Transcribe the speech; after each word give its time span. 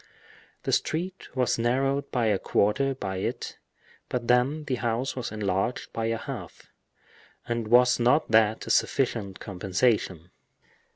The 0.63 0.71
street 0.71 1.29
was 1.35 1.59
narrowed 1.59 2.09
by 2.09 2.25
a 2.25 2.39
quarter 2.39 2.95
by 2.95 3.17
it, 3.17 3.59
but 4.09 4.27
then 4.27 4.63
the 4.63 4.77
house 4.77 5.15
was 5.15 5.31
enlarged 5.31 5.93
by 5.93 6.07
a 6.07 6.17
half; 6.17 6.71
and 7.47 7.67
was 7.67 7.99
not 7.99 8.31
that 8.31 8.65
a 8.65 8.71
sufficient 8.71 9.39
compensation? 9.39 10.31